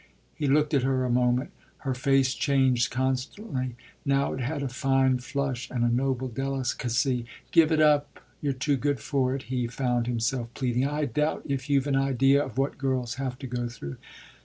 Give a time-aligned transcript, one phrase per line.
[0.33, 1.51] He looked at her a moment:
[1.85, 7.27] her face changed constantly; now it had a fine flush and a noble delicacy.
[7.51, 8.19] "Give it up.
[8.41, 10.87] You're too good for it," he found himself pleading.
[10.87, 13.97] "I doubt if you've an idea of what girls have to go through."